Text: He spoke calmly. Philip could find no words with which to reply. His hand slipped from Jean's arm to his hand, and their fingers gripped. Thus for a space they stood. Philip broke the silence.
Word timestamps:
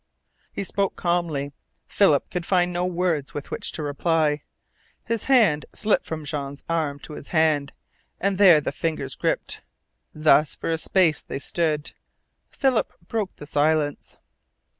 He 0.51 0.63
spoke 0.63 0.95
calmly. 0.95 1.53
Philip 1.85 2.31
could 2.31 2.43
find 2.43 2.73
no 2.73 2.87
words 2.87 3.35
with 3.35 3.51
which 3.51 3.71
to 3.73 3.83
reply. 3.83 4.41
His 5.03 5.25
hand 5.25 5.67
slipped 5.75 6.05
from 6.05 6.25
Jean's 6.25 6.63
arm 6.67 6.97
to 7.01 7.13
his 7.13 7.27
hand, 7.27 7.71
and 8.19 8.39
their 8.39 8.59
fingers 8.63 9.13
gripped. 9.13 9.61
Thus 10.11 10.55
for 10.55 10.71
a 10.71 10.79
space 10.79 11.21
they 11.21 11.37
stood. 11.37 11.91
Philip 12.49 12.91
broke 13.09 13.35
the 13.35 13.45
silence. 13.45 14.17